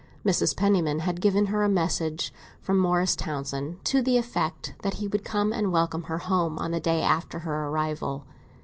Mrs. 0.25 0.57
Penniman 0.57 1.01
had 1.01 1.21
given 1.21 1.45
her 1.45 1.63
a 1.63 1.69
message 1.69 2.33
from 2.59 2.79
Morris 2.79 3.15
Townsend, 3.15 3.85
to 3.85 4.01
the 4.01 4.17
effect 4.17 4.73
that 4.81 4.95
he 4.95 5.07
would 5.07 5.23
come 5.23 5.53
and 5.53 5.71
welcome 5.71 6.05
her 6.05 6.17
home 6.17 6.57
on 6.57 6.71
the 6.71 6.79
day 6.79 7.03
after 7.03 7.37
her 7.37 7.67
arrival. 7.67 8.25